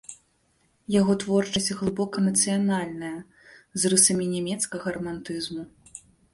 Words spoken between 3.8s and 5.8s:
з рысамі нямецкага рамантызму.